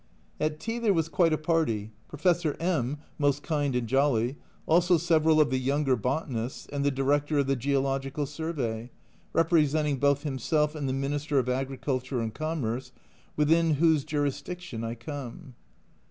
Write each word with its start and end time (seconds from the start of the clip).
At 0.39 0.59
tea 0.59 0.79
there 0.79 0.95
was 0.95 1.09
quite 1.09 1.31
a 1.31 1.37
party. 1.37 1.91
Professor 2.07 2.57
M 2.59 2.97
most 3.19 3.43
kind 3.43 3.75
and 3.75 3.87
jolly 3.87 4.35
also 4.65 4.97
several 4.97 5.39
of 5.39 5.51
the 5.51 5.59
younger 5.59 5.95
botanists, 5.95 6.65
and 6.65 6.83
the 6.83 6.89
Director 6.89 7.37
of 7.37 7.45
the 7.45 7.55
Geological 7.55 8.25
Survey, 8.25 8.89
representing 9.31 9.97
both 9.97 10.23
himself 10.23 10.73
and 10.73 10.89
the 10.89 10.93
Minister 10.93 11.37
of 11.37 11.47
Agriculture 11.47 12.19
and 12.19 12.33
Commerce, 12.33 12.91
within 13.35 13.75
whose 13.75 14.03
jurisdiction 14.03 14.83
I 14.83 14.95
come. 14.95 15.53